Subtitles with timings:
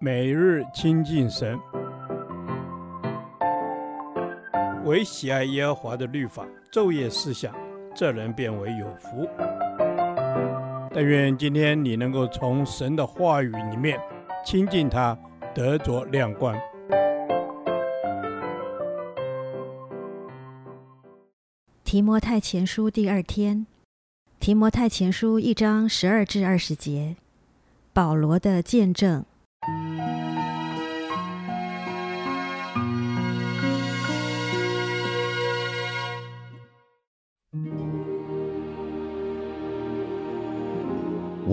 [0.00, 1.58] 每日亲近神，
[4.84, 7.54] 唯喜爱耶和华的律法，昼夜思想，
[7.94, 9.28] 这人便为有福。
[10.92, 13.98] 但愿今天你能够从神的话语里面
[14.44, 15.18] 亲近他，
[15.54, 16.54] 得着亮光。
[21.82, 23.66] 提摩太前书第二天，
[24.38, 27.16] 提摩太前书一章十二至二十节，
[27.92, 29.24] 保罗的见证。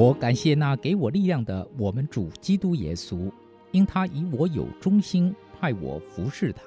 [0.01, 3.31] 我感谢那给我力量的我们主基督耶稣，
[3.69, 6.63] 因他以我有忠心，派我服侍他。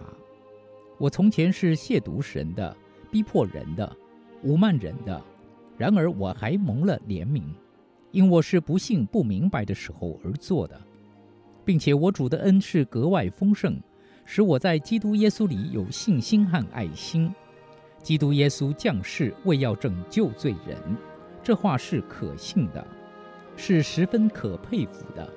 [0.99, 2.77] 我从前是亵渎神的，
[3.11, 3.97] 逼迫人的，
[4.45, 5.21] 侮慢人的，
[5.77, 7.43] 然而我还蒙了怜悯，
[8.13, 10.81] 因我是不信不明白的时候而做的。
[11.65, 13.77] 并且我主的恩是格外丰盛，
[14.25, 17.35] 使我在基督耶稣里有信心和爱心。
[18.01, 20.79] 基督耶稣降世为要拯救罪人，
[21.43, 22.87] 这话是可信的，
[23.57, 25.29] 是十分可佩服的。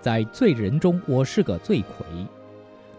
[0.00, 2.06] 在罪人中我是个罪魁，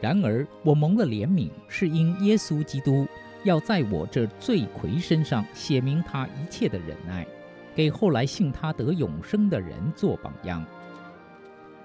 [0.02, 3.08] 然而我蒙了怜悯，是因耶稣基督
[3.44, 7.25] 要在我这罪魁身上写明他一切的忍耐，
[7.73, 10.66] 给后来信他得永生的人做榜样。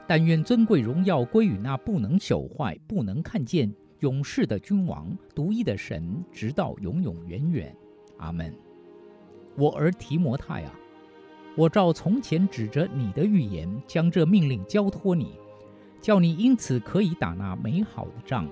[0.07, 7.75] 但愿尊贵荣耀归于那不能朽坏、不能看见、永世的君王、独一的神，直到永永远远。
[8.19, 8.53] 阿门。
[9.57, 10.75] 我儿提摩太啊，
[11.55, 15.39] 我照从前指着你的预言，将这命令交托你，
[16.01, 18.47] 叫你因此可以打那美好的仗，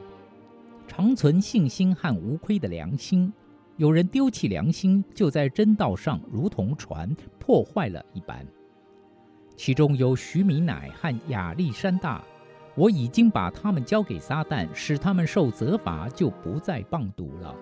[0.87, 3.33] 长存信心和无亏的良心。
[3.79, 8.47] 有人丢弃良心，就在真道上如同船破坏了一般。
[9.57, 12.23] 其中有徐米乃和亚历山大，
[12.75, 17.55] 我已经把他们交给撒旦，使他们受责罚，就不再谤讟了。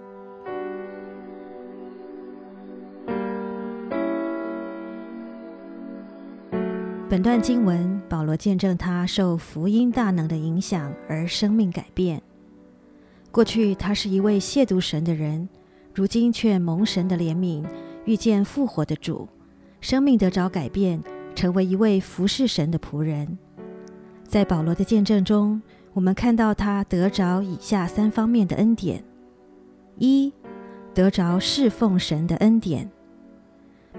[7.11, 12.20] 本段经文，保罗见证他受福音大能的影响而生命改变。
[13.30, 15.48] 过去他是一位亵渎神的人，
[15.95, 17.64] 如今却蒙神的怜悯，
[18.05, 19.27] 遇见复活的主，
[19.80, 21.02] 生命得着改变。
[21.35, 23.39] 成为一位服侍神的仆人，
[24.25, 29.05] 在保罗的见证中，我们看到他得着以下三方面的恩典：
[29.98, 30.33] 一、
[30.92, 32.90] 得着侍奉神的恩典。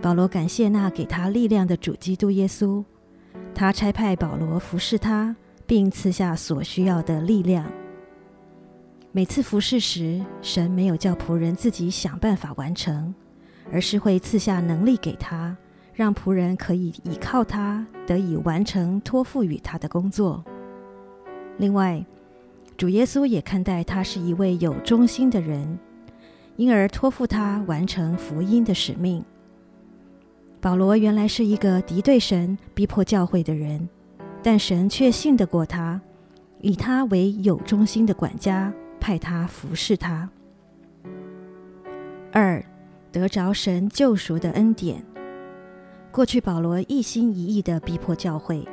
[0.01, 2.83] 保罗感谢那给他力量的主基督耶稣，
[3.59, 5.35] 他差派保罗服侍他，
[5.67, 7.69] 并赐下所需要的力量。
[9.11, 13.13] 每次服侍时，神没有叫仆人自己想办法完成，
[13.69, 15.57] 而是会赐下能力给他。
[15.93, 20.41] 让仆人可以依靠他，得以完成托付于他的工作。
[21.57, 22.01] 另外，
[22.77, 25.77] 主耶稣也看待他是一位有忠心的人，
[26.55, 29.21] 因而托付他完成福音的使命。
[30.61, 33.87] 保罗原来是一个敌对神、逼迫教会的人，
[34.43, 36.01] 但神却信得过他，
[36.59, 40.29] 以他为有忠心的管家，派他服侍他。
[42.33, 42.63] 二，
[43.11, 45.01] 得着神救赎的恩典。
[46.11, 48.67] 过去保罗一心一意地逼迫教会，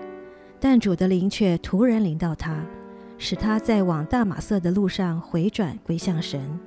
[0.58, 2.64] 但主的灵却突然临到他，
[3.16, 6.58] 使他在往大马色的路上回转归向神。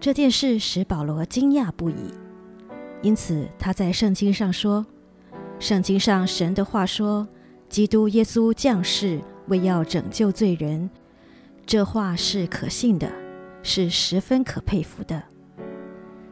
[0.00, 2.14] 这件事使保罗惊讶不已，
[3.02, 4.86] 因此他在圣经上说
[5.58, 7.26] ：“圣经上神的话说，
[7.68, 10.88] 基督耶稣降世为要拯救罪人，
[11.66, 13.10] 这话是可信的，
[13.62, 15.20] 是十分可佩服的。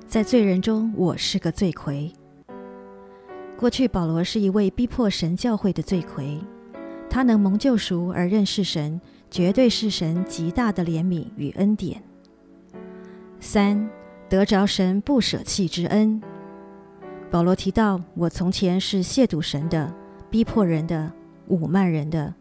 [0.07, 2.13] 在罪人中，我是个罪魁。”
[3.59, 6.39] 过去保罗是一位逼迫神教会的罪魁，
[7.11, 8.99] 他能蒙救赎而认识神，
[9.29, 12.03] 绝对是神极大的怜悯与恩典。
[13.39, 13.91] 三，
[14.29, 16.23] 得着神不舍弃之恩。
[17.31, 19.95] 保罗提到，我从前是亵渎神的，
[20.29, 21.13] 逼迫人的，
[21.49, 22.35] 侮慢人的，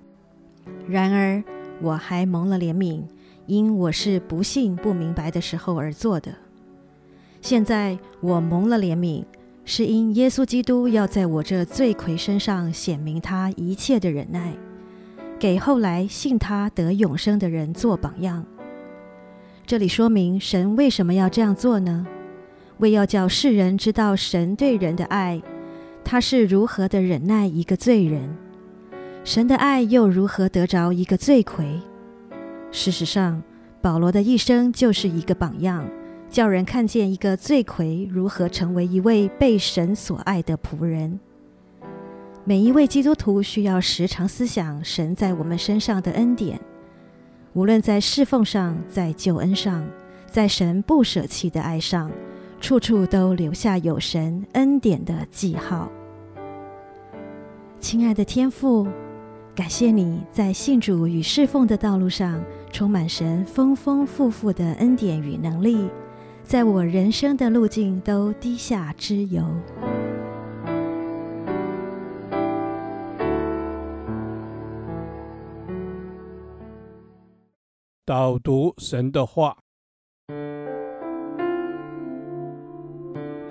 [0.87, 1.43] 然而
[1.81, 3.03] 我还蒙了怜悯，
[3.45, 6.33] 因我是不信不明白的时候而做的。
[7.41, 9.23] 现在我蒙了怜悯。
[9.65, 14.51] 是因耶稣基督要在我这罪魁身上显明他一切的忍耐，
[15.37, 18.43] 给后来信他得永生的人做榜样。
[19.67, 22.07] 这里说明神为什么要这样做呢？
[22.79, 25.41] 为要叫世人知道神对人的爱，
[26.03, 28.35] 他是如何的忍耐一个罪人，
[29.23, 31.79] 神的爱又如何得着一个罪魁。
[32.71, 33.41] 事实上，
[33.81, 35.87] 保罗的一生就是一个榜样。
[36.29, 41.19] 叫人看见一个罪魁如何成为一位被神所爱的仆人。
[42.43, 46.61] 每一位基督徒需要时常思想神在我们身上的恩典，
[47.53, 49.83] 无论在侍奉上，在救恩上，
[50.27, 52.11] 在神不舍弃的爱上，
[52.59, 55.89] 处处都留下有神恩典的记号。
[57.79, 58.87] 亲爱的天父，
[59.55, 65.89] 感谢你在信主与侍奉的道路上充满神丰丰富富的恩典与能力，
[66.43, 69.43] 在我人生的路径都滴下之油。
[78.05, 79.55] 导读神的话，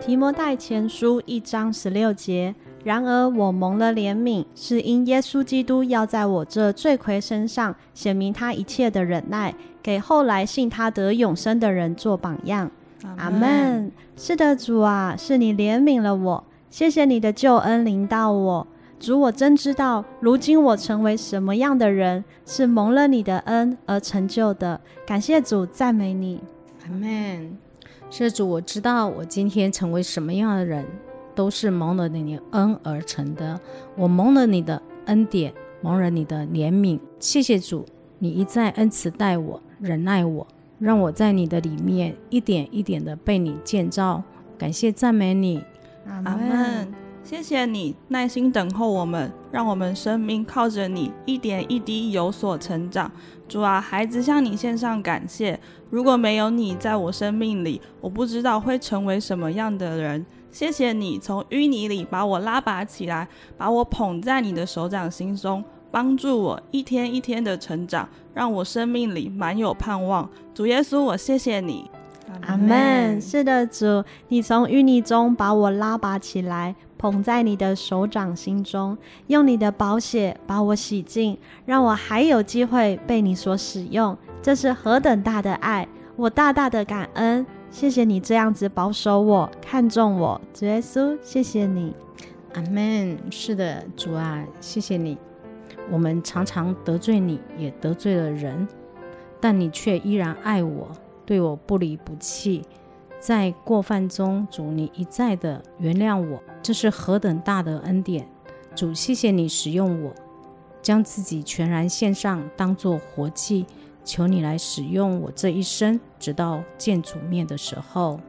[0.08, 2.54] 提摩太前书一章十六节。
[2.82, 12.70] 然而我蒙了怜悯，是因耶稣基督要在我这罪魁身上显明他一切的忍耐，给后来信他得永生的人做榜样。
[13.18, 13.92] 阿门。
[14.16, 18.66] 是的，主啊，是你怜悯了我，谢谢你的救恩临到我。
[18.98, 24.80] 主，我真知道，如今我成为什么样的人，是蒙了你的恩而成就的。
[25.06, 26.40] 感谢主，赞美你，
[26.86, 27.58] 阿门。
[28.10, 30.84] 施主，我知道我今天成为什么样的人，
[31.34, 33.60] 都是蒙了你的恩而成的。
[33.96, 35.52] 我蒙了你的恩典，
[35.82, 36.98] 蒙了你的怜悯。
[37.20, 37.84] 谢谢主，
[38.18, 40.46] 你一再恩慈待我，忍耐我，
[40.78, 44.22] 让我在你的里面一点一点的被你建造。
[44.56, 45.62] 感谢赞美你，
[46.06, 46.92] 阿门。
[47.22, 53.10] 谢谢你耐心等候我们，让我们生命靠着你一点一滴有所成长。
[53.46, 55.60] 主啊，孩子向你献上感谢。
[55.90, 60.24] 如果没有你在我生命里，我不知道会成为什么样的人。
[60.50, 63.28] 谢谢你从淤泥里把我拉拔起来，
[63.58, 70.28] 把我捧在你的手掌心中，帮助我一天一天的成长，让我生命里满有盼望。
[70.54, 71.90] 主耶稣，我谢谢你。
[72.46, 73.20] 阿门。
[73.20, 76.74] 是的，主，你从淤泥中把我拉拔起来。
[76.98, 78.98] 捧在你的手掌心中，
[79.28, 84.16] 用你的宝血把我洗净，让我还有机会被你所使用。
[84.42, 85.86] 这是何等大的爱！
[86.16, 91.94] 我大大的感恩，谢谢你这样子保守我、看重我，主耶稣，谢谢你，
[92.54, 93.16] 阿门。
[93.30, 95.16] 是的，主啊，谢谢你。
[95.90, 98.66] 我们常常得罪你，也得罪了人，
[99.40, 100.88] 但你却依然爱我，
[101.24, 102.62] 对我不离不弃。
[103.20, 108.28] 在过犯中，主你一再的原谅我，这是何等大的恩典！
[108.74, 110.12] 主，谢谢你使用我，
[110.80, 113.66] 将自己全然献上，当作活祭，
[114.04, 118.20] 求你来使用我这一生，直到见主面的时候。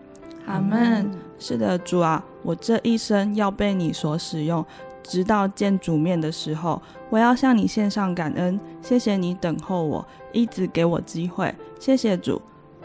[0.48, 1.12] 阿门。
[1.38, 4.66] 是的，主啊，我这一生要被你所使用，
[5.04, 6.82] 直到见主面的时候，
[7.12, 8.60] 我要向你献上感恩。
[8.82, 11.54] 谢谢你等候我，一直给我机会。
[11.80, 12.42] 谢谢主。